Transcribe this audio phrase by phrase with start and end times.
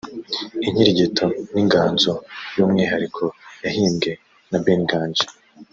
[0.67, 2.11] Inkirigito ni inganzo
[2.55, 3.23] y’umwihariko
[3.65, 4.11] yahimbwe
[4.49, 5.25] na Ben Nganji